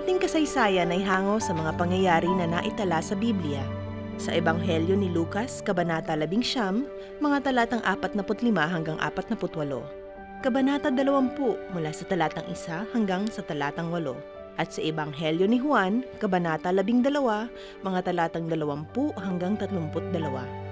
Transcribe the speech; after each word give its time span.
ating 0.00 0.16
kasaysayan 0.16 0.88
ay 0.96 1.04
hango 1.04 1.36
sa 1.36 1.52
mga 1.52 1.76
pangyayari 1.76 2.32
na 2.32 2.48
naitala 2.48 3.04
sa 3.04 3.12
Biblia. 3.12 3.60
Sa 4.16 4.32
Ebanghelyo 4.32 4.96
ni 4.96 5.12
Lucas, 5.12 5.60
Kabanata 5.60 6.16
11, 6.16 7.20
mga 7.20 7.38
talatang 7.44 7.84
45 7.84 8.48
hanggang 8.48 8.96
48. 8.96 10.40
Kabanata 10.40 10.88
20 10.88 11.76
mula 11.76 11.92
sa 11.92 12.04
talatang 12.08 12.48
1 12.48 12.96
hanggang 12.96 13.28
sa 13.28 13.44
talatang 13.44 13.92
8. 13.92 14.56
At 14.56 14.72
sa 14.72 14.80
Ebanghelyo 14.80 15.44
ni 15.44 15.60
Juan, 15.60 16.00
Kabanata 16.16 16.72
12, 16.72 17.04
mga 17.84 18.00
talatang 18.00 18.48
20 18.48 19.20
hanggang 19.20 19.52
32. 19.60 20.16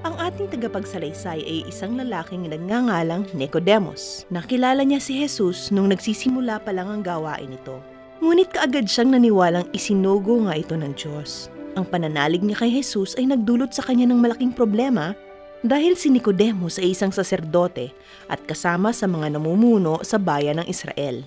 Ang 0.09 0.15
ating 0.25 0.49
tagapagsalaysay 0.57 1.45
ay 1.45 1.69
isang 1.69 2.01
lalaking 2.01 2.49
nagngangalang 2.49 3.29
Nicodemus. 3.37 4.25
Nakilala 4.33 4.89
niya 4.89 5.05
si 5.05 5.21
Jesus 5.21 5.69
nung 5.69 5.93
nagsisimula 5.93 6.65
pa 6.65 6.73
lang 6.73 6.89
ang 6.89 7.05
gawain 7.05 7.53
ito. 7.53 7.98
Ngunit 8.19 8.51
kaagad 8.51 8.91
siyang 8.91 9.15
naniwalang 9.15 9.71
isinugo 9.71 10.43
nga 10.51 10.59
ito 10.59 10.75
ng 10.75 10.91
Diyos. 10.99 11.49
Ang 11.79 11.87
pananalig 11.87 12.43
niya 12.43 12.59
kay 12.59 12.75
Jesus 12.75 13.15
ay 13.15 13.31
nagdulot 13.31 13.71
sa 13.71 13.87
kanya 13.87 14.11
ng 14.11 14.19
malaking 14.19 14.51
problema 14.51 15.15
dahil 15.63 15.95
si 15.95 16.11
Nicodemus 16.11 16.83
ay 16.83 16.95
isang 16.95 17.15
saserdote 17.15 17.95
at 18.27 18.43
kasama 18.47 18.91
sa 18.91 19.07
mga 19.07 19.39
namumuno 19.39 20.03
sa 20.03 20.19
bayan 20.19 20.59
ng 20.59 20.67
Israel. 20.67 21.23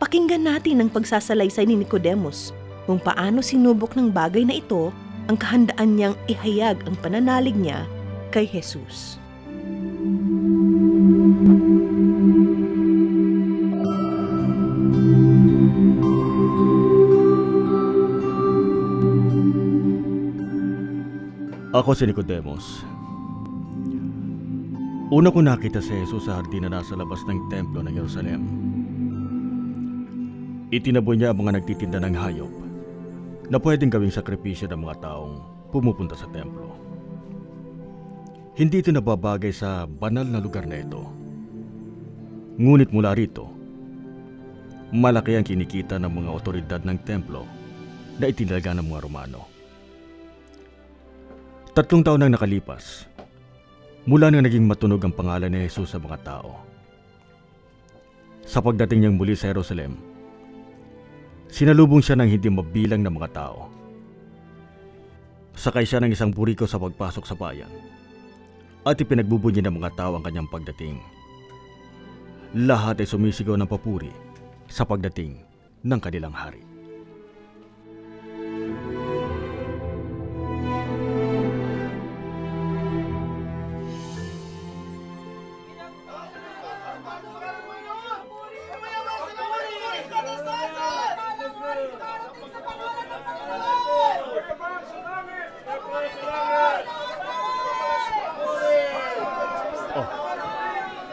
Pakinggan 0.00 0.48
natin 0.48 0.80
ang 0.80 0.88
pagsasalaysay 0.88 1.68
ni 1.68 1.84
Nicodemus 1.84 2.56
kung 2.88 2.96
paano 2.96 3.44
sinubok 3.44 3.92
ng 4.00 4.08
bagay 4.08 4.48
na 4.48 4.56
ito 4.56 4.88
ang 5.28 5.36
kahandaan 5.36 6.00
niyang 6.00 6.16
ihayag 6.24 6.80
ang 6.88 6.96
pananalig 7.04 7.52
niya 7.52 7.84
kay 8.32 8.48
Jesus. 8.48 9.20
Ako 21.80 21.96
si 21.96 22.04
Nicodemus. 22.04 22.84
Una 25.08 25.32
ko 25.32 25.40
nakita 25.40 25.80
si 25.80 25.96
Jesus 25.96 26.28
sa 26.28 26.36
hardin 26.36 26.68
na 26.68 26.76
nasa 26.76 26.92
labas 26.92 27.24
ng 27.24 27.48
templo 27.48 27.80
ng 27.80 27.96
Jerusalem. 27.96 28.42
Itinaboy 30.68 31.16
niya 31.16 31.32
ang 31.32 31.40
mga 31.40 31.56
nagtitinda 31.56 31.96
ng 32.04 32.12
hayop 32.20 32.52
na 33.48 33.56
pwedeng 33.64 33.88
gawing 33.88 34.12
sakripisyo 34.12 34.68
ng 34.68 34.76
mga 34.76 35.08
taong 35.08 35.40
pumupunta 35.72 36.12
sa 36.12 36.28
templo. 36.28 36.68
Hindi 38.60 38.84
ito 38.84 38.92
nababagay 38.92 39.56
sa 39.56 39.88
banal 39.88 40.28
na 40.28 40.36
lugar 40.36 40.68
na 40.68 40.84
ito. 40.84 41.00
Ngunit 42.60 42.92
mula 42.92 43.16
rito, 43.16 43.48
malaki 44.92 45.32
ang 45.32 45.48
kinikita 45.48 45.96
ng 45.96 46.12
mga 46.12 46.28
otoridad 46.28 46.84
ng 46.84 46.98
templo 47.08 47.48
na 48.20 48.28
itinaga 48.28 48.76
ng 48.76 48.84
mga 48.84 49.00
Romano. 49.00 49.49
Tatlong 51.70 52.02
taon 52.02 52.18
nang 52.18 52.34
nakalipas, 52.34 53.06
mula 54.02 54.26
nang 54.26 54.42
naging 54.42 54.66
matunog 54.66 54.98
ang 55.06 55.14
pangalan 55.14 55.54
ni 55.54 55.70
Jesus 55.70 55.94
sa 55.94 56.02
mga 56.02 56.18
tao. 56.26 56.58
Sa 58.42 58.58
pagdating 58.58 59.06
niyang 59.06 59.14
muli 59.14 59.38
sa 59.38 59.54
Jerusalem, 59.54 59.94
sinalubong 61.46 62.02
siya 62.02 62.18
ng 62.18 62.26
hindi 62.26 62.50
mabilang 62.50 63.06
na 63.06 63.14
mga 63.14 63.30
tao. 63.30 63.70
Sakay 65.54 65.86
siya 65.86 66.02
ng 66.02 66.10
isang 66.10 66.34
buriko 66.34 66.66
sa 66.66 66.82
pagpasok 66.82 67.22
sa 67.22 67.38
bayan 67.38 67.70
at 68.82 68.98
ipinagbubunyi 68.98 69.62
ng 69.62 69.78
mga 69.78 69.94
tao 69.94 70.18
ang 70.18 70.26
kanyang 70.26 70.50
pagdating. 70.50 70.98
Lahat 72.66 72.98
ay 72.98 73.06
sumisigaw 73.06 73.54
ng 73.54 73.70
papuri 73.70 74.10
sa 74.66 74.82
pagdating 74.82 75.38
ng 75.86 76.00
kanilang 76.02 76.34
hari. 76.34 76.69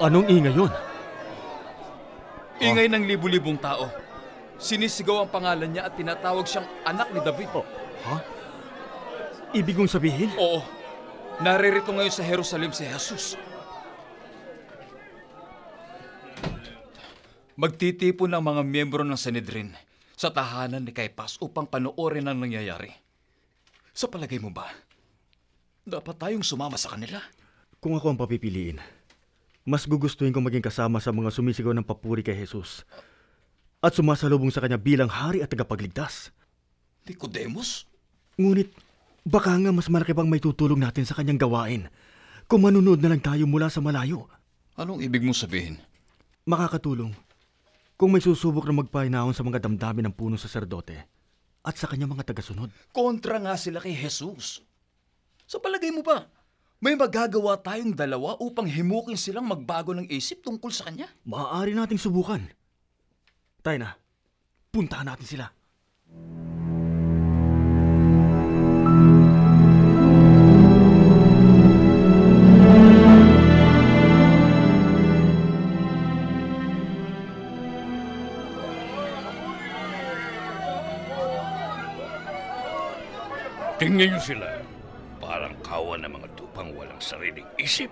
Anong 0.08 0.32
ingay 0.32 0.56
yun? 0.56 0.72
Ingay 2.64 2.88
ng 2.88 3.04
libu-libong 3.04 3.60
tao. 3.60 3.92
Sinisigaw 4.56 5.28
ang 5.28 5.30
pangalan 5.30 5.68
niya 5.68 5.92
at 5.92 6.00
tinatawag 6.00 6.48
siyang 6.48 6.64
anak 6.88 7.12
ni 7.12 7.20
David. 7.20 7.52
Oh, 7.52 7.68
ha? 8.08 8.24
Ibig 9.52 9.76
kong 9.76 9.92
sabihin? 9.92 10.32
Oo. 10.40 10.64
Naririto 11.44 11.92
ngayon 11.92 12.16
sa 12.16 12.24
Jerusalem 12.24 12.72
si 12.72 12.88
Jesus. 12.88 13.36
Magtitipon 17.60 18.32
ng 18.32 18.44
mga 18.48 18.62
miyembro 18.64 19.04
ng 19.04 19.20
Sanedrin 19.20 19.76
sa 20.16 20.32
tahanan 20.32 20.88
ni 20.88 20.96
Caipas 20.96 21.36
upang 21.44 21.68
panoorin 21.68 22.32
ang 22.32 22.40
nangyayari. 22.40 22.96
Sa 23.92 24.08
palagay 24.08 24.40
mo 24.40 24.56
ba, 24.56 24.72
dapat 25.84 26.16
tayong 26.16 26.48
sumama 26.48 26.80
sa 26.80 26.96
kanila? 26.96 27.20
Kung 27.78 27.98
ako 27.98 28.14
ang 28.14 28.20
papipiliin, 28.22 28.82
mas 29.68 29.84
gugustuhin 29.84 30.32
kong 30.32 30.48
maging 30.48 30.64
kasama 30.64 31.04
sa 31.04 31.12
mga 31.12 31.28
sumisigaw 31.28 31.76
ng 31.76 31.84
papuri 31.84 32.24
kay 32.24 32.32
Jesus 32.40 32.88
at 33.84 33.92
sumasalubong 33.92 34.48
sa 34.48 34.64
kanya 34.64 34.80
bilang 34.80 35.12
hari 35.12 35.44
at 35.44 35.52
tagapagligtas. 35.52 36.32
Nicodemus? 37.04 37.84
Ngunit 38.40 38.72
baka 39.28 39.60
nga 39.60 39.76
mas 39.76 39.92
malaki 39.92 40.16
pang 40.16 40.32
may 40.32 40.40
tutulong 40.40 40.80
natin 40.80 41.04
sa 41.04 41.20
kanyang 41.20 41.44
gawain 41.44 41.92
kung 42.48 42.64
manunod 42.64 42.96
na 43.04 43.12
lang 43.12 43.20
tayo 43.20 43.44
mula 43.44 43.68
sa 43.68 43.84
malayo. 43.84 44.32
Anong 44.80 45.04
ibig 45.04 45.28
mo 45.28 45.36
sabihin? 45.36 45.76
Makakatulong 46.48 47.12
kung 48.00 48.16
may 48.16 48.24
susubok 48.24 48.64
na 48.72 48.80
magpahinahon 48.80 49.36
sa 49.36 49.44
mga 49.44 49.68
damdamin 49.68 50.08
ng 50.08 50.16
puno 50.16 50.40
saserdote 50.40 50.96
at 51.60 51.76
sa 51.76 51.92
kanyang 51.92 52.16
mga 52.16 52.32
tagasunod. 52.32 52.72
Kontra 52.96 53.36
nga 53.44 53.60
sila 53.60 53.84
kay 53.84 53.92
Jesus. 53.92 54.64
Sa 55.44 55.60
palagay 55.60 55.92
mo 55.92 56.08
ba, 56.08 56.24
may 56.78 56.94
magagawa 56.94 57.58
tayong 57.58 57.98
dalawa 57.98 58.38
upang 58.38 58.70
himukin 58.70 59.18
silang 59.18 59.50
magbago 59.50 59.98
ng 59.98 60.06
isip 60.14 60.46
tungkol 60.46 60.70
sa 60.70 60.86
kanya? 60.86 61.10
Maaari 61.26 61.74
nating 61.74 61.98
subukan. 61.98 62.46
Tayo 63.66 63.78
na, 63.82 63.98
puntahan 64.70 65.10
natin 65.10 65.26
sila. 65.26 65.50
Tingnan 83.78 84.10
niyo 84.10 84.22
sila. 84.22 84.57
Sariling 87.68 87.92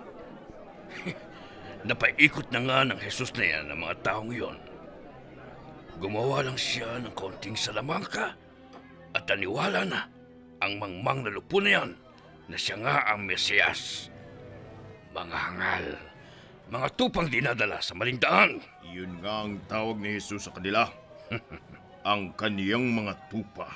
Napaikot 1.88 2.48
na 2.50 2.60
nga 2.64 2.78
ng 2.88 2.98
Jesus 2.98 3.30
na 3.36 3.44
yan 3.44 3.64
ng 3.70 3.78
mga 3.78 3.96
taong 4.02 4.32
yon. 4.32 4.58
Gumawa 6.00 6.44
lang 6.44 6.58
siya 6.58 7.00
ng 7.00 7.12
kaunting 7.12 7.56
salamangka 7.56 8.36
at 9.16 9.24
naniwala 9.28 9.84
na 9.84 10.00
ang 10.60 10.76
mangmang 10.80 11.24
na 11.24 11.30
lupo 11.32 11.60
na 11.60 11.70
yan 11.72 11.90
na 12.48 12.56
siya 12.56 12.76
nga 12.80 12.96
ang 13.12 13.24
Mesiyas. 13.24 14.12
Mga 15.16 15.36
hangal, 15.36 15.86
mga 16.68 16.88
tupang 17.00 17.28
dinadala 17.32 17.80
sa 17.80 17.96
malindaan. 17.96 18.60
Yun 18.84 19.24
nga 19.24 19.48
ang 19.48 19.56
tawag 19.64 19.96
ni 19.96 20.20
Jesus 20.20 20.48
sa 20.48 20.52
kanila. 20.52 20.84
ang 22.10 22.36
kaniyang 22.36 22.84
mga 22.92 23.16
tupa. 23.32 23.72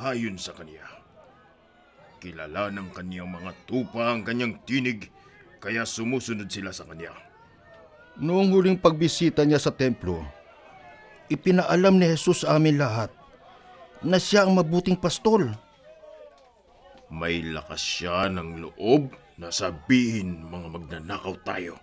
Ayon 0.00 0.40
sa 0.40 0.56
kaniya, 0.56 0.99
kilala 2.20 2.68
ng 2.68 2.92
kaniyang 2.92 3.32
mga 3.32 3.56
tupa 3.64 4.12
ang 4.12 4.20
kanyang 4.22 4.60
tinig 4.68 5.08
Kaya 5.60 5.84
sumusunod 5.84 6.48
sila 6.48 6.72
sa 6.72 6.88
kanya. 6.88 7.12
Noong 8.16 8.48
huling 8.48 8.80
pagbisita 8.80 9.44
niya 9.44 9.60
sa 9.60 9.68
templo, 9.68 10.24
ipinaalam 11.28 12.00
ni 12.00 12.08
Jesus 12.08 12.48
sa 12.48 12.56
amin 12.56 12.80
lahat 12.80 13.12
na 14.00 14.16
siya 14.16 14.48
ang 14.48 14.56
mabuting 14.56 14.96
pastol. 14.96 15.52
May 17.12 17.44
lakas 17.44 17.80
siya 17.84 18.32
ng 18.32 18.64
loob 18.64 19.12
na 19.36 19.52
sabihin 19.52 20.48
mga 20.48 20.68
magnanakaw 20.72 21.34
tayo. 21.44 21.76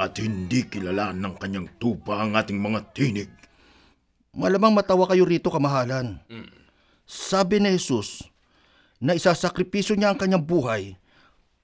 At 0.00 0.18
hindi 0.18 0.66
kilala 0.66 1.14
ng 1.14 1.38
kanyang 1.38 1.68
tupa 1.78 2.18
ang 2.18 2.34
ating 2.34 2.58
mga 2.58 2.80
tinig. 2.96 3.30
Malamang 4.34 4.74
matawa 4.74 5.06
kayo 5.06 5.22
rito 5.22 5.52
kamahalan. 5.52 6.18
Sabi 7.04 7.62
ni 7.62 7.74
Jesus 7.74 8.29
na 9.00 9.16
isasakripisyo 9.16 9.96
niya 9.96 10.12
ang 10.12 10.20
kanyang 10.20 10.44
buhay 10.44 11.00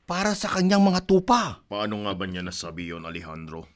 para 0.08 0.32
sa 0.32 0.48
kanyang 0.48 0.80
mga 0.80 1.04
tupa. 1.04 1.60
Paano 1.68 2.00
nga 2.08 2.16
ba 2.16 2.24
niya 2.24 2.40
nasabi 2.40 2.88
yon 2.88 3.04
Alejandro? 3.04 3.68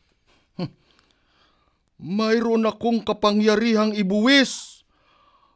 Mayroon 2.00 2.64
akong 2.64 3.04
kapangyarihang 3.04 3.92
ibuwis 3.92 4.80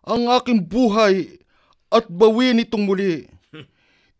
ang 0.05 0.29
aking 0.29 0.69
buhay 0.69 1.41
at 1.89 2.05
bawin 2.13 2.61
itong 2.61 2.85
muli. 2.85 3.25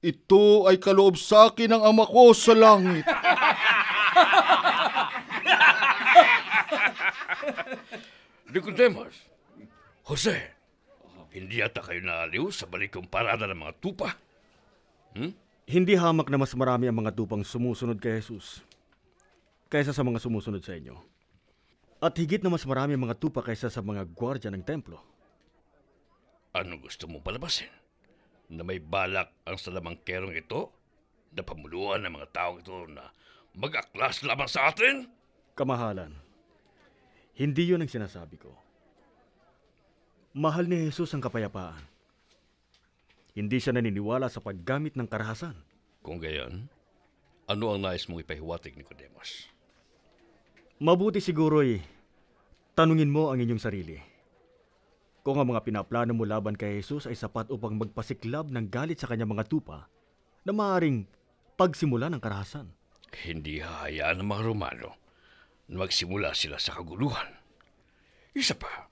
Ito 0.01 0.65
ay 0.65 0.81
kaloob 0.81 1.21
sa 1.21 1.53
akin 1.53 1.77
ng 1.77 1.85
ama 1.85 2.09
ko 2.09 2.33
sa 2.33 2.57
langit. 2.57 3.05
Nicodemus, 8.55 9.13
Jose, 10.07 10.54
hindi 11.35 11.59
yata 11.59 11.83
kayo 11.83 11.99
naaliw 11.99 12.47
sa 12.55 12.71
balik 12.71 12.95
kong 12.95 13.11
parada 13.11 13.51
ng 13.51 13.59
mga 13.59 13.75
tupa. 13.83 14.15
Hindi 15.67 15.99
hamak 15.99 16.31
na 16.31 16.39
mas 16.39 16.55
marami 16.55 16.87
ang 16.87 17.03
mga 17.03 17.11
tupang 17.11 17.43
sumusunod 17.43 17.99
kay 17.99 18.23
Jesus 18.23 18.63
kaysa 19.67 19.91
sa 19.91 20.07
mga 20.07 20.23
sumusunod 20.23 20.63
sa 20.63 20.79
inyo. 20.79 20.95
At 21.99 22.15
higit 22.15 22.39
na 22.47 22.55
mas 22.55 22.63
marami 22.63 22.95
ang 22.95 23.11
mga 23.11 23.19
tupa 23.19 23.43
kaysa 23.43 23.67
sa 23.67 23.83
mga 23.83 24.07
gwardya 24.15 24.55
ng 24.55 24.63
templo. 24.63 25.03
Ano 26.55 26.79
gusto 26.79 27.11
mong 27.11 27.27
palabasin? 27.27 27.73
Na 28.55 28.63
may 28.63 28.79
balak 28.79 29.35
ang 29.43 29.59
salamangkerong 29.59 30.39
ito 30.39 30.71
na 31.35 31.43
pamuluan 31.43 32.07
ng 32.07 32.15
mga 32.15 32.29
tao 32.31 32.63
ito 32.63 32.87
na 32.87 33.11
mag-aklas 33.59 34.23
laban 34.23 34.47
sa 34.47 34.71
atin? 34.71 35.11
Kamahalan, 35.59 36.15
hindi 37.35 37.67
yun 37.67 37.83
ang 37.83 37.91
sinasabi 37.91 38.39
ko. 38.39 38.55
Mahal 40.35 40.67
ni 40.67 40.91
Jesus 40.91 41.15
ang 41.15 41.23
kapayapaan. 41.23 41.79
Hindi 43.39 43.63
siya 43.63 43.71
naniniwala 43.71 44.27
sa 44.27 44.43
paggamit 44.43 44.99
ng 44.99 45.07
karahasan. 45.07 45.55
Kung 46.03 46.19
gayon, 46.19 46.67
ano 47.47 47.65
ang 47.71 47.87
nais 47.87 48.11
mong 48.11 48.27
ipahiwatig, 48.27 48.75
Nicodemus? 48.75 49.47
Mabuti 50.83 51.23
siguro'y 51.23 51.79
tanungin 52.75 53.15
mo 53.15 53.31
ang 53.31 53.39
inyong 53.39 53.63
sarili. 53.63 54.03
Kung 55.23 55.39
ang 55.39 55.55
mga 55.55 55.63
pinaplano 55.63 56.11
mo 56.19 56.27
laban 56.27 56.59
kay 56.59 56.83
Jesus 56.83 57.07
ay 57.07 57.15
sapat 57.15 57.47
upang 57.55 57.79
magpasiklab 57.79 58.51
ng 58.51 58.67
galit 58.75 58.99
sa 58.99 59.07
kanyang 59.07 59.39
mga 59.39 59.47
tupa 59.47 59.87
na 60.43 60.51
maaaring 60.51 61.07
pagsimula 61.55 62.11
ng 62.11 62.19
karahasan. 62.19 62.75
Hindi 63.23 63.63
hahayaan 63.63 64.19
ng 64.19 64.27
mga 64.27 64.43
Romano 64.51 64.99
na 65.71 65.87
magsimula 65.87 66.35
sila 66.35 66.59
sa 66.59 66.75
kaguluhan. 66.75 67.39
Isa 68.35 68.59
pa, 68.59 68.91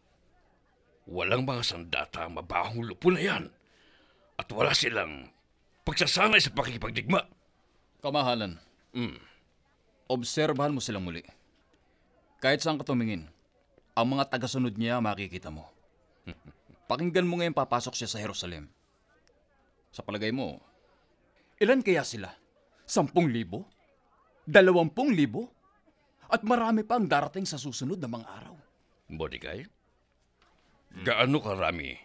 walang 1.09 1.43
mga 1.43 1.63
sandata 1.67 2.27
ang 2.27 2.39
mabahong 2.39 2.87
lupo 2.87 3.11
na 3.11 3.21
yan 3.23 3.45
at 4.39 4.49
wala 4.51 4.73
silang 4.73 5.31
pagsasanay 5.83 6.39
sa 6.39 6.55
pakikipagdigma. 6.55 7.27
Kamahalan, 8.03 8.59
Mm. 8.93 9.19
obserbahan 10.11 10.75
mo 10.75 10.83
silang 10.83 11.07
muli. 11.07 11.23
Kahit 12.43 12.61
saan 12.61 12.77
ka 12.77 12.85
tumingin, 12.85 13.31
ang 13.95 14.07
mga 14.11 14.35
tagasunod 14.35 14.75
niya 14.75 14.99
makikita 14.99 15.49
mo. 15.49 15.71
Pakinggan 16.91 17.25
mo 17.25 17.39
ngayon 17.39 17.55
papasok 17.55 17.95
siya 17.95 18.09
sa 18.11 18.19
Jerusalem. 18.19 18.69
Sa 19.95 20.03
palagay 20.03 20.35
mo, 20.35 20.59
ilan 21.63 21.81
kaya 21.81 22.03
sila? 22.03 22.35
Sampung 22.85 23.31
libo? 23.31 23.65
Dalawampung 24.45 25.15
libo? 25.15 25.49
At 26.33 26.43
marami 26.43 26.83
pa 26.83 26.97
ang 26.97 27.07
darating 27.07 27.45
sa 27.47 27.61
susunod 27.61 28.01
na 28.01 28.09
mga 28.09 28.27
araw. 28.27 28.57
Bodikay, 29.13 29.69
gaano 31.01 31.41
karami 31.41 31.97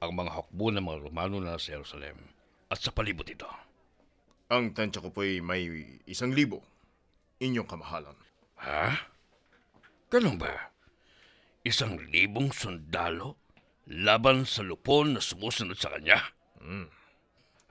ang 0.00 0.16
mga 0.16 0.32
hukbo 0.32 0.72
ng 0.72 0.80
mga 0.80 1.00
Romano 1.04 1.36
na 1.44 1.60
sa 1.60 1.76
Jerusalem 1.76 2.16
at 2.72 2.80
sa 2.80 2.88
palibot 2.88 3.28
ito? 3.28 3.48
Ang 4.48 4.72
tansya 4.72 5.04
ko 5.04 5.12
po'y 5.12 5.44
may 5.44 5.68
isang 6.08 6.32
libo. 6.32 6.64
Inyong 7.38 7.68
kamahalan. 7.68 8.16
Ha? 8.64 9.12
Ganun 10.10 10.40
ba? 10.40 10.72
Isang 11.62 12.00
libong 12.08 12.50
sundalo 12.50 13.36
laban 13.86 14.48
sa 14.48 14.64
lupon 14.64 15.14
na 15.14 15.20
sumusunod 15.22 15.76
sa 15.76 15.92
kanya? 15.92 16.18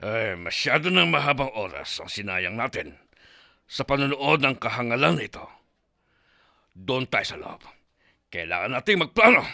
Ay, 0.00 0.32
masyado 0.40 0.88
ng 0.88 1.12
mahabang 1.12 1.52
oras 1.52 2.00
ang 2.00 2.08
sinayang 2.08 2.56
natin 2.56 2.96
sa 3.68 3.84
panonood 3.84 4.40
ng 4.40 4.56
kahangalan 4.56 5.20
nito. 5.20 5.44
Doon 6.72 7.04
tayo 7.10 7.26
sa 7.26 7.36
loob. 7.36 7.60
Kailangan 8.32 8.72
nating 8.72 9.04
magplano. 9.04 9.44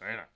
Tayo 0.00 0.14
na. 0.16 0.26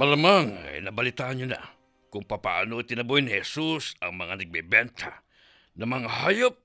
Malamang 0.00 0.56
ay 0.64 0.80
nabalitaan 0.80 1.36
nyo 1.36 1.46
na 1.52 1.60
kung 2.08 2.24
papaano 2.24 2.80
tinaboy 2.80 3.20
ni 3.20 3.36
Jesus 3.36 3.92
ang 4.00 4.16
mga 4.16 4.40
nagbebenta 4.40 5.20
ng 5.76 5.84
mga 5.84 6.08
hayop 6.24 6.56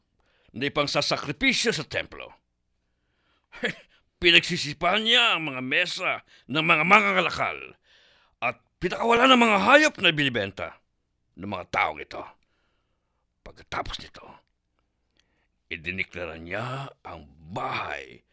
na 0.56 0.72
ipangsasakripisyo 0.72 1.76
sa 1.76 1.84
templo. 1.84 2.32
Pinagsisipan 4.24 5.04
niya 5.04 5.36
ang 5.36 5.52
mga 5.52 5.60
mesa 5.68 6.24
ng 6.48 6.64
mga 6.64 6.84
mangangalakal 6.88 7.60
at 8.40 8.56
pinakawala 8.80 9.28
ng 9.28 9.42
mga 9.44 9.58
hayop 9.68 9.94
na 10.00 10.16
binibenta 10.16 10.80
ng 11.36 11.52
mga 11.52 11.66
taong 11.76 12.00
ito. 12.00 12.24
Pagkatapos 13.44 14.00
nito, 14.00 14.24
idiniklara 15.68 16.40
niya 16.40 16.88
ang 17.04 17.28
bahay 17.52 18.24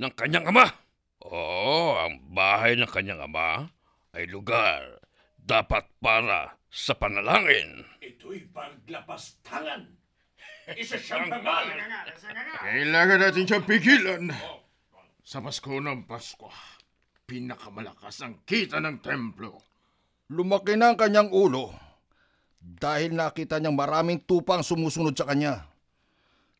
ng 0.00 0.12
kanyang 0.16 0.48
ama. 0.48 0.72
Oo, 1.20 2.00
ang 2.00 2.16
bahay 2.32 2.80
ng 2.80 2.88
kanyang 2.88 3.28
ama 3.28 3.68
ay 4.12 4.28
lugar 4.28 5.00
dapat 5.40 5.88
para 6.04 6.60
sa 6.68 6.92
panalangin. 6.92 7.88
Ito'y 8.04 8.44
paglapastangan. 8.52 9.88
Isa 10.76 11.00
siyang 11.00 11.32
bangal. 11.32 11.72
Kailangan 12.60 13.18
natin 13.18 13.44
siyang 13.48 13.64
pigilan. 13.64 14.28
Sa 15.24 15.40
Pasko 15.40 15.72
ng 15.72 16.04
Pasko, 16.04 16.52
pinakamalakas 17.24 18.20
ang 18.20 18.44
kita 18.44 18.84
ng 18.84 19.00
templo. 19.00 19.58
Lumaki 20.28 20.76
na 20.76 20.92
ang 20.92 20.96
kanyang 21.00 21.32
ulo 21.32 21.72
dahil 22.60 23.16
nakita 23.16 23.58
niyang 23.58 23.74
maraming 23.74 24.20
tupang 24.22 24.60
sumusunod 24.60 25.16
sa 25.16 25.24
kanya. 25.24 25.66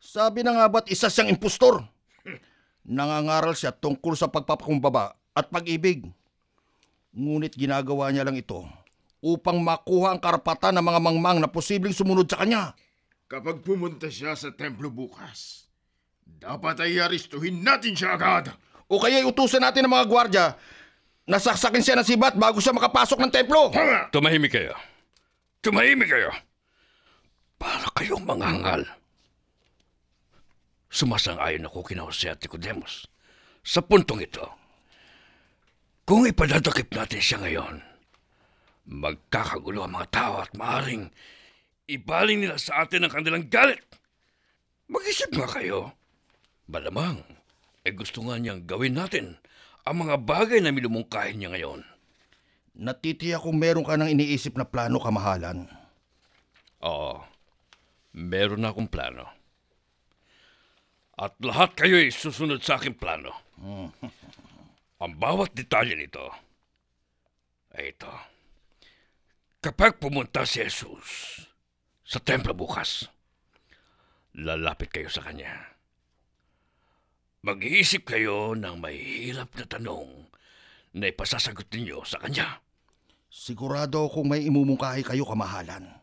Sabi 0.02 0.40
na 0.42 0.56
nga 0.56 0.66
ba't 0.73 0.88
isa 0.88 1.12
siyang 1.12 1.30
impostor? 1.37 1.85
Nangangaral 2.97 3.54
siya 3.54 3.76
tungkol 3.76 4.16
sa 4.16 4.32
pagpapakumbaba 4.32 5.14
at 5.37 5.47
pag-ibig. 5.52 6.11
Ngunit 7.12 7.54
ginagawa 7.61 8.09
niya 8.09 8.25
lang 8.25 8.40
ito 8.40 8.64
upang 9.23 9.61
makuha 9.62 10.16
ang 10.16 10.21
karapatan 10.21 10.81
ng 10.81 10.85
mga 10.85 11.00
mangmang 11.00 11.38
na 11.38 11.47
posibleng 11.47 11.95
sumunod 11.95 12.26
sa 12.26 12.42
kanya. 12.42 12.75
Kapag 13.31 13.62
pumunta 13.64 14.11
siya 14.11 14.35
sa 14.35 14.50
templo 14.52 14.88
bukas, 14.92 15.69
dapat 16.25 16.83
ay 16.85 16.99
aristuhin 17.00 17.62
natin 17.62 17.95
siya 17.95 18.19
agad. 18.19 18.52
O 18.90 19.00
kaya 19.00 19.25
utusan 19.25 19.62
natin 19.62 19.87
ng 19.87 19.95
mga 19.95 20.09
gwardya 20.11 20.47
na 21.25 21.38
saksakin 21.38 21.81
siya 21.81 21.97
ng 21.97 22.09
sibat 22.09 22.35
bago 22.37 22.59
siya 22.59 22.76
makapasok 22.76 23.19
ng 23.23 23.33
templo. 23.33 23.71
Tama! 23.73 24.11
Tumahimik 24.12 24.52
kayo. 24.52 24.75
Tumahimik 25.62 26.11
kayo. 26.11 26.28
Para 27.57 27.88
kayong 27.95 28.26
mangangal. 28.26 28.83
Sumasang-ayon 30.92 31.64
ako 31.73 31.88
kina 31.88 32.04
Jose 32.04 32.28
at 32.28 32.42
Nicodemus 32.42 33.09
sa 33.64 33.81
puntong 33.81 34.21
ito. 34.21 34.45
Kung 36.02 36.26
ipadadakip 36.26 36.90
natin 36.90 37.23
siya 37.23 37.38
ngayon, 37.47 37.78
magkakagulo 38.90 39.87
ang 39.87 39.94
mga 39.94 40.09
tao 40.11 40.35
at 40.42 40.50
maaaring 40.59 41.06
ibaling 41.87 42.42
nila 42.42 42.59
sa 42.59 42.82
atin 42.82 43.06
ang 43.06 43.12
kanilang 43.14 43.47
galit. 43.47 43.87
Mag-isip 44.90 45.30
nga 45.30 45.47
kayo. 45.47 45.94
Malamang, 46.66 47.23
eh 47.87 47.94
gusto 47.94 48.18
nga 48.26 48.35
niyang 48.35 48.66
gawin 48.66 48.99
natin 48.99 49.38
ang 49.87 50.02
mga 50.02 50.18
bagay 50.26 50.59
na 50.59 50.75
minumungkahin 50.75 51.38
niya 51.38 51.54
ngayon. 51.54 51.87
Natitiya 52.82 53.38
kung 53.38 53.62
meron 53.62 53.87
ka 53.87 53.94
ng 53.94 54.11
iniisip 54.11 54.59
na 54.59 54.66
plano 54.66 54.99
kamahalan. 54.99 55.71
Oo, 56.82 57.23
meron 58.11 58.66
na 58.66 58.75
akong 58.75 58.90
plano. 58.90 59.30
At 61.14 61.38
lahat 61.38 61.78
kayo'y 61.78 62.11
susunod 62.11 62.59
sa 62.59 62.82
aking 62.82 62.99
plano. 62.99 63.30
Ang 65.02 65.18
bawat 65.18 65.50
detalye 65.50 65.99
nito 65.99 66.30
ay 67.75 67.90
ito. 67.90 68.14
Kapag 69.59 69.99
pumunta 69.99 70.47
si 70.47 70.62
Jesus 70.62 71.42
sa 72.06 72.23
templo 72.23 72.54
bukas, 72.54 73.11
lalapit 74.38 74.94
kayo 74.94 75.11
sa 75.11 75.26
kanya. 75.26 75.75
Mag-iisip 77.42 78.14
kayo 78.14 78.54
ng 78.54 78.78
may 78.78 78.94
hirap 78.94 79.50
na 79.59 79.66
tanong 79.66 80.30
na 80.94 81.11
ipasasagot 81.11 81.66
ninyo 81.75 82.06
sa 82.06 82.23
kanya. 82.23 82.62
Sigurado 83.26 84.06
kung 84.06 84.30
may 84.30 84.47
imumungkahi 84.47 85.02
kayo 85.02 85.26
kamahalan. 85.26 85.99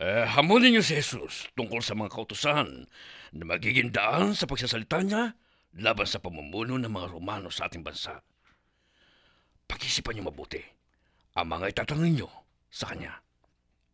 Eh, 0.00 0.24
hamunin 0.24 0.72
niyo 0.72 0.80
si 0.80 0.96
Jesus 0.96 1.44
tungkol 1.52 1.84
sa 1.84 1.92
mga 1.92 2.08
kautusan 2.08 2.88
na 3.36 3.44
magiging 3.44 3.92
daan 3.92 4.32
sa 4.32 4.48
pagsasalita 4.48 5.04
niya 5.04 5.36
laban 5.76 6.08
sa 6.08 6.24
pamumuno 6.24 6.80
ng 6.80 6.88
mga 6.88 7.12
Romano 7.12 7.52
sa 7.52 7.68
ating 7.68 7.84
bansa. 7.84 8.24
Pag-isipan 9.70 10.18
niyo 10.18 10.26
mabuti 10.26 10.58
ang 11.38 11.46
mga 11.46 11.70
itatanong 11.70 12.10
niyo 12.10 12.26
sa 12.66 12.90
kanya. 12.90 13.14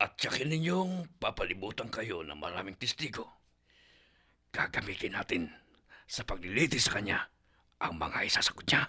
At 0.01 0.17
tiyakin 0.17 0.49
ninyong 0.49 1.21
papalibutan 1.21 1.93
kayo 1.93 2.25
ng 2.25 2.37
maraming 2.37 2.81
testigo. 2.81 3.29
Gagamitin 4.49 5.13
natin 5.13 5.53
sa 6.09 6.25
pagliliti 6.25 6.81
sa 6.81 6.97
kanya 6.97 7.29
ang 7.81 8.01
mga 8.01 8.25
isasagot 8.25 8.65
niya. 8.65 8.89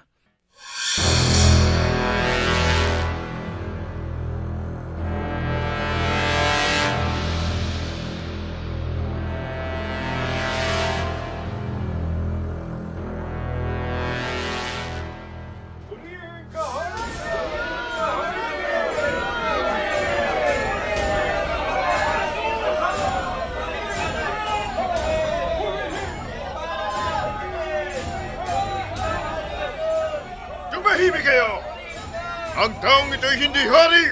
Hindi 33.38 33.64
hari! 33.70 34.06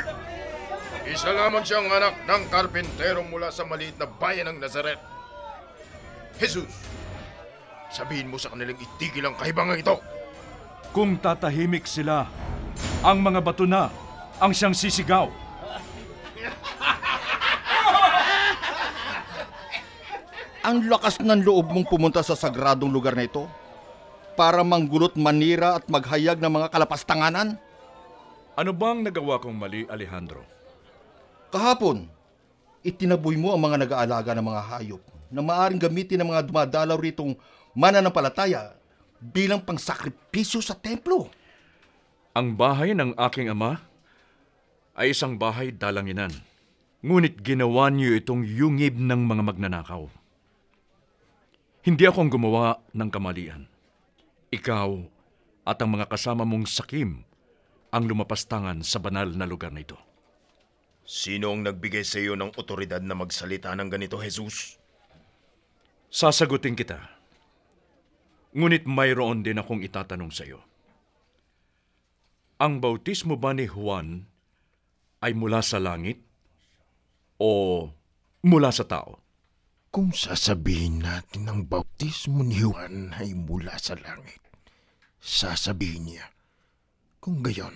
Isa 1.05 1.29
lamang 1.29 1.61
siyang 1.61 1.85
anak 1.89 2.25
ng 2.25 2.43
karpentero 2.49 3.21
mula 3.21 3.53
sa 3.53 3.65
maliit 3.65 3.97
na 3.97 4.09
bayan 4.09 4.49
ng 4.49 4.57
Nazaret. 4.57 4.97
Jesus, 6.41 6.69
sabihin 7.93 8.27
mo 8.29 8.41
sa 8.41 8.49
kanilang 8.49 8.77
itigil 8.77 9.25
ang 9.25 9.37
kahibangan 9.37 9.77
ito. 9.77 9.95
Kung 10.89 11.21
tatahimik 11.21 11.85
sila, 11.85 12.25
ang 13.05 13.21
mga 13.21 13.39
bato 13.43 13.69
na 13.69 13.93
ang 14.41 14.51
siyang 14.51 14.73
sisigaw. 14.73 15.29
Ang 20.65 20.89
lakas 20.89 21.21
ng 21.21 21.45
loob 21.45 21.69
mong 21.69 21.85
pumunta 21.85 22.25
sa 22.25 22.33
sagradong 22.33 22.89
lugar 22.89 23.13
na 23.13 23.29
ito 23.29 23.45
para 24.33 24.65
manggulot 24.65 25.13
manira 25.13 25.77
at 25.77 25.85
maghayag 25.85 26.41
ng 26.41 26.49
mga 26.49 26.67
kalapastanganan. 26.73 27.61
Ano 28.55 28.71
bang 28.71 29.03
nagawa 29.03 29.35
kong 29.43 29.51
mali, 29.51 29.83
Alejandro? 29.91 30.47
Kahapon, 31.51 32.07
itinaboy 32.87 33.35
mo 33.35 33.51
ang 33.51 33.59
mga 33.59 33.83
nag-aalaga 33.83 34.31
ng 34.31 34.47
mga 34.47 34.61
hayop 34.71 35.03
na 35.27 35.43
maaring 35.43 35.81
gamitin 35.83 36.23
ng 36.23 36.31
mga 36.31 36.47
dumadalaw 36.47 36.95
ritong 36.95 37.35
mananampalataya 37.75 38.71
bilang 39.19 39.59
pangsakripisyo 39.59 40.63
sa 40.63 40.71
templo. 40.71 41.27
Ang 42.31 42.55
bahay 42.55 42.95
ng 42.95 43.19
aking 43.19 43.51
ama 43.51 43.83
ay 44.95 45.11
isang 45.11 45.35
bahay 45.35 45.75
dalanginan. 45.75 46.31
Ngunit 47.03 47.43
ginawa 47.43 47.91
niyo 47.91 48.15
itong 48.15 48.47
yungib 48.47 48.95
ng 48.95 49.19
mga 49.19 49.43
magnanakaw. 49.51 50.07
Hindi 51.83 52.03
ako 52.07 52.17
ang 52.23 52.31
gumawa 52.31 52.79
ng 52.95 53.09
kamalian. 53.11 53.67
Ikaw 54.47 54.89
at 55.67 55.77
ang 55.83 55.99
mga 55.99 56.07
kasama 56.07 56.47
mong 56.47 56.71
sakim 56.71 57.27
ang 57.95 58.11
lumapastangan 58.11 58.83
sa 58.83 58.99
banal 58.99 59.31
na 59.31 59.47
lugar 59.47 59.71
na 59.71 59.79
ito. 59.79 59.95
Sino 61.07 61.55
ang 61.55 61.63
nagbigay 61.63 62.03
sa 62.03 62.19
iyo 62.19 62.35
ng 62.35 62.59
otoridad 62.59 62.99
na 62.99 63.15
magsalita 63.15 63.71
ng 63.71 63.87
ganito, 63.87 64.19
Jesus? 64.19 64.75
Sasagutin 66.11 66.75
kita. 66.75 66.99
Ngunit 68.51 68.83
mayroon 68.83 69.47
din 69.47 69.63
akong 69.63 69.79
itatanong 69.79 70.31
sa 70.35 70.43
iyo. 70.43 70.59
Ang 72.59 72.83
bautismo 72.83 73.39
ba 73.39 73.55
ni 73.55 73.67
Juan 73.67 74.27
ay 75.23 75.31
mula 75.31 75.63
sa 75.63 75.79
langit 75.79 76.19
o 77.39 77.87
mula 78.43 78.75
sa 78.75 78.83
tao? 78.83 79.23
Kung 79.87 80.11
sasabihin 80.11 80.99
natin 80.99 81.47
ang 81.47 81.63
bautismo 81.63 82.43
ni 82.43 82.59
Juan 82.59 83.15
ay 83.15 83.31
mula 83.31 83.79
sa 83.79 83.95
langit, 83.95 84.43
sasabihin 85.23 86.11
niya, 86.11 86.34
kung 87.25 87.41
gayon, 87.41 87.73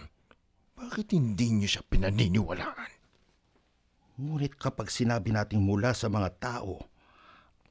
bakit 0.77 1.09
hindi 1.09 1.49
niyo 1.49 1.65
siya 1.65 1.81
pinaniniwalaan? 1.89 2.93
Ngunit 4.21 4.53
kapag 4.61 4.93
sinabi 4.93 5.33
nating 5.33 5.57
mula 5.57 5.97
sa 5.97 6.05
mga 6.05 6.37
tao 6.37 6.85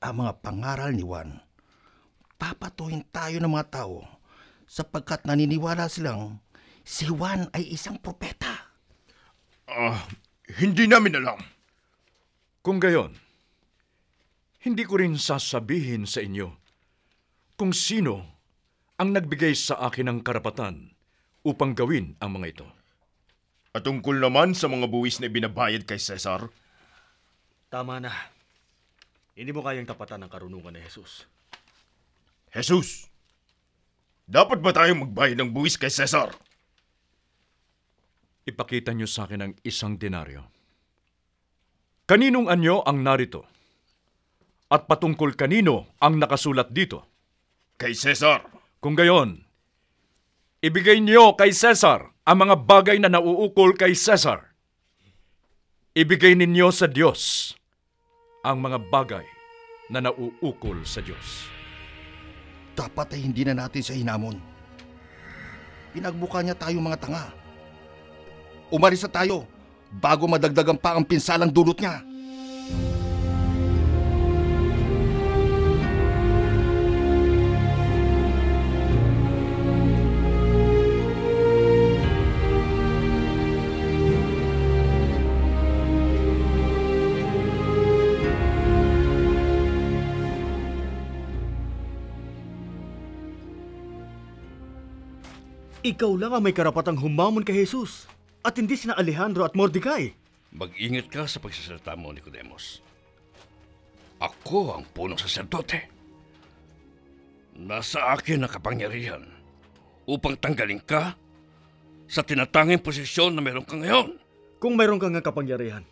ang 0.02 0.26
mga 0.26 0.42
pangaral 0.42 0.90
ni 0.90 1.06
Juan, 1.06 1.38
papatuhin 2.34 3.06
tayo 3.14 3.38
ng 3.38 3.54
mga 3.54 3.70
tao 3.70 4.02
sapagkat 4.66 5.22
naniniwala 5.22 5.86
silang 5.86 6.42
si 6.82 7.06
Juan 7.06 7.46
ay 7.54 7.70
isang 7.70 7.94
propeta. 8.02 8.74
Ah, 9.70 10.02
hindi 10.58 10.90
namin 10.90 11.14
alam. 11.22 11.38
Kung 12.58 12.82
gayon, 12.82 13.14
hindi 14.66 14.82
ko 14.82 14.98
rin 14.98 15.14
sasabihin 15.14 16.10
sa 16.10 16.26
inyo 16.26 16.50
kung 17.54 17.70
sino 17.70 18.42
ang 18.98 19.14
nagbigay 19.14 19.54
sa 19.54 19.78
akin 19.86 20.10
ng 20.10 20.18
karapatan 20.26 20.97
upang 21.48 21.72
gawin 21.72 22.12
ang 22.20 22.36
mga 22.36 22.46
ito. 22.52 22.66
At 23.72 23.88
tungkol 23.88 24.20
naman 24.20 24.52
sa 24.52 24.68
mga 24.68 24.84
buwis 24.92 25.24
na 25.24 25.32
binabayad 25.32 25.88
kay 25.88 25.96
Cesar, 25.96 26.52
Tama 27.68 28.00
na. 28.00 28.12
Hindi 29.36 29.52
mo 29.52 29.60
kayang 29.60 29.84
tapatan 29.84 30.24
ng 30.24 30.32
karunungan 30.32 30.72
ni 30.72 30.80
Jesus. 30.80 31.28
Jesus, 32.48 33.12
dapat 34.24 34.64
ba 34.64 34.72
tayong 34.72 35.04
magbayad 35.04 35.36
ng 35.36 35.52
buwis 35.52 35.76
kay 35.76 35.92
Cesar? 35.92 36.32
Ipakita 38.48 38.96
niyo 38.96 39.04
sa 39.04 39.28
akin 39.28 39.40
ang 39.44 39.52
isang 39.68 40.00
denaryo. 40.00 40.48
Kaninong 42.08 42.48
anyo 42.48 42.80
ang 42.88 43.04
narito? 43.04 43.44
At 44.72 44.88
patungkol 44.88 45.36
kanino 45.36 45.92
ang 46.00 46.16
nakasulat 46.16 46.72
dito? 46.72 47.04
Kay 47.76 47.92
Cesar. 47.92 48.48
Kung 48.80 48.96
gayon, 48.96 49.44
ibigay 50.58 50.98
niyo 50.98 51.38
kay 51.38 51.54
Cesar 51.54 52.10
ang 52.26 52.36
mga 52.42 52.56
bagay 52.66 52.96
na 52.98 53.10
nauukol 53.10 53.74
kay 53.78 53.94
Cesar. 53.94 54.54
Ibigay 55.94 56.38
ninyo 56.38 56.68
sa 56.70 56.86
Diyos 56.86 57.54
ang 58.46 58.62
mga 58.62 58.78
bagay 58.86 59.26
na 59.90 59.98
nauukol 60.04 60.82
sa 60.86 61.02
Diyos. 61.02 61.50
Dapat 62.78 63.18
ay 63.18 63.26
hindi 63.26 63.42
na 63.42 63.58
natin 63.58 63.82
siya 63.82 63.98
hinamon. 63.98 64.38
Pinagbuka 65.90 66.38
niya 66.44 66.54
tayo 66.54 66.78
mga 66.78 67.00
tanga. 67.02 67.34
Umalis 68.70 69.02
na 69.02 69.10
tayo 69.10 69.48
bago 69.90 70.28
madagdagan 70.30 70.78
pa 70.78 70.94
ang 70.94 71.02
pinsalang 71.02 71.50
dulot 71.50 71.74
niya. 71.80 72.04
Ikaw 95.88 96.12
lang 96.20 96.36
ang 96.36 96.44
may 96.44 96.52
karapatang 96.52 97.00
humamon 97.00 97.40
kay 97.40 97.64
Jesus 97.64 98.04
at 98.44 98.60
hindi 98.60 98.76
sina 98.76 98.92
Alejandro 98.92 99.48
at 99.48 99.56
Mordecai. 99.56 100.12
Mag-ingat 100.52 101.08
ka 101.08 101.24
sa 101.24 101.40
pagsasalita 101.40 101.96
mo, 101.96 102.12
Nicodemus. 102.12 102.84
Ako 104.20 104.76
ang 104.76 104.84
punong 104.92 105.16
saserdote. 105.16 105.88
Nasa 107.56 108.12
akin 108.12 108.44
ang 108.44 108.52
kapangyarihan 108.52 109.24
upang 110.04 110.36
tanggalin 110.36 110.84
ka 110.84 111.16
sa 112.04 112.20
tinatanging 112.20 112.84
posisyon 112.84 113.32
na 113.32 113.40
meron 113.40 113.64
ka 113.64 113.80
ngayon. 113.80 114.20
Kung 114.60 114.76
mayroon 114.76 115.00
kang 115.00 115.16
kapangyarihan, 115.16 115.88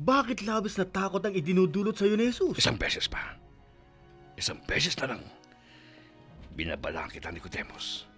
bakit 0.00 0.40
labis 0.40 0.80
na 0.80 0.88
takot 0.88 1.20
ang 1.20 1.36
idinudulot 1.36 1.92
sa 1.92 2.08
iyo 2.08 2.16
ni 2.16 2.32
Jesus? 2.32 2.56
Isang 2.56 2.80
beses 2.80 3.04
pa. 3.04 3.36
Isang 4.40 4.64
beses 4.64 4.96
na 4.96 5.12
lang 5.12 5.22
Binabalaan 6.60 7.08
kita, 7.08 7.30
Nicodemus. 7.30 8.09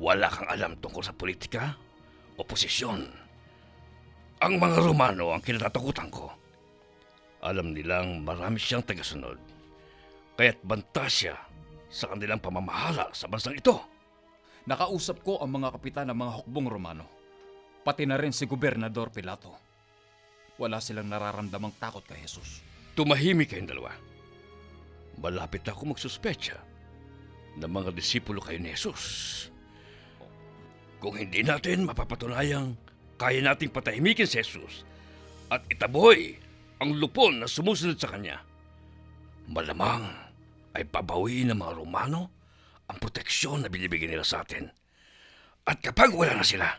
Wala 0.00 0.26
kang 0.26 0.48
alam 0.50 0.72
tungkol 0.80 1.04
sa 1.04 1.14
politika 1.14 1.76
o 2.34 2.42
posisyon. 2.42 3.00
Ang 4.42 4.54
mga 4.58 4.78
Romano 4.82 5.30
ang 5.30 5.40
kinatatakutan 5.40 6.10
ko. 6.10 6.28
Alam 7.44 7.76
nilang 7.76 8.24
marami 8.24 8.58
siyang 8.58 8.82
tagasunod. 8.82 9.38
Kaya't 10.34 10.60
banta 10.66 11.06
siya 11.06 11.38
sa 11.86 12.10
kanilang 12.10 12.42
pamamahala 12.42 13.14
sa 13.14 13.30
bansang 13.30 13.54
ito. 13.54 13.78
Nakausap 14.66 15.22
ko 15.22 15.38
ang 15.38 15.54
mga 15.54 15.78
kapitan 15.78 16.10
ng 16.10 16.18
mga 16.18 16.32
hukbong 16.42 16.66
Romano. 16.66 17.06
Pati 17.84 18.08
na 18.08 18.16
rin 18.16 18.32
si 18.32 18.48
Gobernador 18.48 19.12
Pilato. 19.12 19.54
Wala 20.56 20.80
silang 20.80 21.12
nararamdamang 21.12 21.76
takot 21.78 22.02
kay 22.02 22.18
Jesus. 22.24 22.64
Tumahimik 22.96 23.52
kayong 23.52 23.70
dalawa. 23.70 23.92
Malapit 25.20 25.62
na 25.62 25.76
ako 25.76 25.94
magsuspecha 25.94 26.58
ng 27.60 27.70
mga 27.70 27.94
disipulo 27.94 28.42
kayo 28.42 28.58
ni 28.58 28.74
Jesus. 28.74 29.02
Kung 31.04 31.20
hindi 31.20 31.44
natin 31.44 31.84
mapapatunayang 31.84 32.80
kaya 33.20 33.44
nating 33.44 33.68
patahimikin 33.68 34.24
si 34.24 34.40
Jesus 34.40 34.88
at 35.52 35.60
itaboy 35.68 36.32
ang 36.80 36.96
lupon 36.96 37.44
na 37.44 37.46
sumusunod 37.46 38.00
sa 38.00 38.08
kanya, 38.08 38.40
malamang 39.52 40.00
ay 40.72 40.88
babawiin 40.88 41.52
ng 41.52 41.60
mga 41.60 41.76
Romano 41.76 42.32
ang 42.88 42.96
proteksyon 42.96 43.60
na 43.60 43.68
binibigyan 43.68 44.16
nila 44.16 44.24
sa 44.24 44.48
atin. 44.48 44.64
At 45.68 45.84
kapag 45.84 46.08
wala 46.16 46.40
na 46.40 46.46
sila, 46.48 46.72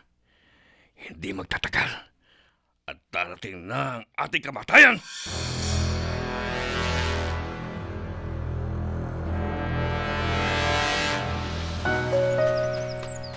hindi 1.06 1.30
magtatagal 1.30 1.90
at 2.90 2.98
darating 3.14 3.70
na 3.70 4.02
ang 4.02 4.04
ating 4.26 4.42
kamatayan. 4.42 4.98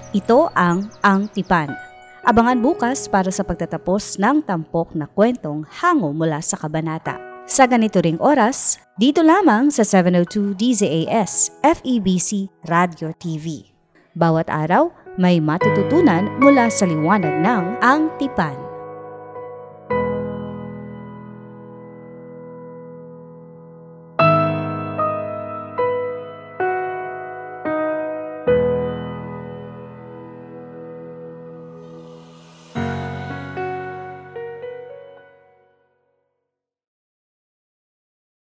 Ito 0.09 0.49
ang 0.57 0.89
Ang 1.05 1.29
Tipan. 1.29 1.69
Abangan 2.25 2.57
bukas 2.57 3.05
para 3.05 3.29
sa 3.29 3.45
pagtatapos 3.45 4.17
ng 4.17 4.41
tampok 4.41 4.97
na 4.97 5.05
kwentong 5.05 5.69
hango 5.69 6.09
mula 6.09 6.41
sa 6.41 6.57
kabanata. 6.57 7.21
Sa 7.45 7.69
ganito 7.69 8.01
ring 8.01 8.17
oras, 8.17 8.81
dito 8.97 9.21
lamang 9.21 9.69
sa 9.69 9.85
702 9.85 10.57
DZAS 10.57 11.61
FEBC 11.61 12.49
Radio 12.65 13.13
TV. 13.21 13.69
Bawat 14.17 14.49
araw, 14.49 14.89
may 15.21 15.37
matututunan 15.37 16.25
mula 16.41 16.73
sa 16.73 16.89
liwanag 16.89 17.45
ng 17.45 17.77
Ang 17.77 18.09
Tipan. 18.17 18.68